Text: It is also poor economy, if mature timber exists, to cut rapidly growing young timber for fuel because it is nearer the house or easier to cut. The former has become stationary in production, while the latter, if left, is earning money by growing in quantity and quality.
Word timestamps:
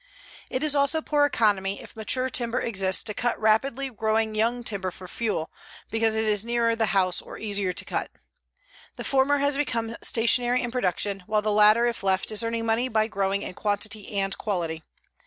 It 0.49 0.63
is 0.63 0.73
also 0.73 0.99
poor 1.03 1.25
economy, 1.27 1.79
if 1.79 1.95
mature 1.95 2.27
timber 2.27 2.59
exists, 2.59 3.03
to 3.03 3.13
cut 3.13 3.39
rapidly 3.39 3.91
growing 3.91 4.33
young 4.33 4.63
timber 4.63 4.89
for 4.89 5.07
fuel 5.07 5.51
because 5.91 6.15
it 6.15 6.23
is 6.25 6.43
nearer 6.43 6.75
the 6.75 6.87
house 6.87 7.21
or 7.21 7.37
easier 7.37 7.71
to 7.71 7.85
cut. 7.85 8.09
The 8.95 9.03
former 9.03 9.37
has 9.37 9.57
become 9.57 9.95
stationary 10.01 10.63
in 10.63 10.71
production, 10.71 11.21
while 11.27 11.43
the 11.43 11.51
latter, 11.51 11.85
if 11.85 12.01
left, 12.01 12.31
is 12.31 12.41
earning 12.43 12.65
money 12.65 12.87
by 12.89 13.05
growing 13.07 13.43
in 13.43 13.53
quantity 13.53 14.13
and 14.17 14.35
quality. 14.39 14.81